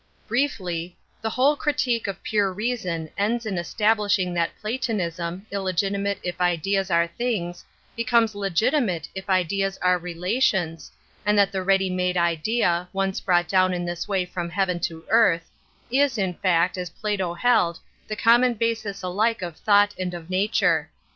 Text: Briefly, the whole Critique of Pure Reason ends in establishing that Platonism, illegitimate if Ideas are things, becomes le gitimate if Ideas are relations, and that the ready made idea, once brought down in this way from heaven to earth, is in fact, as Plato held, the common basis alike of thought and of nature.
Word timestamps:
Briefly, 0.27 0.97
the 1.21 1.29
whole 1.29 1.55
Critique 1.55 2.07
of 2.07 2.23
Pure 2.23 2.53
Reason 2.53 3.07
ends 3.19 3.45
in 3.45 3.59
establishing 3.59 4.33
that 4.33 4.49
Platonism, 4.59 5.45
illegitimate 5.51 6.17
if 6.23 6.41
Ideas 6.41 6.89
are 6.89 7.05
things, 7.05 7.63
becomes 7.95 8.33
le 8.33 8.49
gitimate 8.49 9.09
if 9.13 9.29
Ideas 9.29 9.77
are 9.83 9.99
relations, 9.99 10.91
and 11.23 11.37
that 11.37 11.51
the 11.51 11.61
ready 11.61 11.91
made 11.91 12.17
idea, 12.17 12.89
once 12.93 13.19
brought 13.21 13.47
down 13.47 13.75
in 13.75 13.85
this 13.85 14.07
way 14.07 14.25
from 14.25 14.49
heaven 14.49 14.79
to 14.79 15.05
earth, 15.09 15.47
is 15.91 16.17
in 16.17 16.33
fact, 16.33 16.79
as 16.79 16.89
Plato 16.89 17.35
held, 17.35 17.77
the 18.07 18.15
common 18.15 18.55
basis 18.55 19.03
alike 19.03 19.43
of 19.43 19.55
thought 19.55 19.93
and 19.99 20.15
of 20.15 20.31
nature. 20.31 20.89